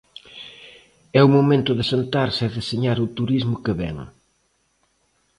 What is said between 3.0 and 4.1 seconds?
o turismo que vén.